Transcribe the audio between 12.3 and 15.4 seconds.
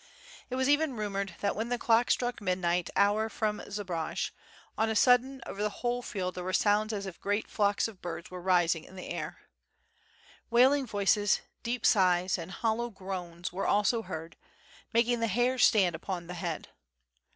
and hollow groans were ako heard, making the